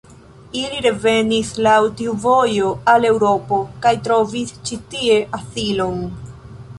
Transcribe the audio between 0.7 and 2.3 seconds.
revenis laŭ tiu